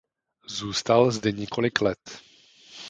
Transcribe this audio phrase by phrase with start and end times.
[0.47, 2.21] Zůstal zde několik let.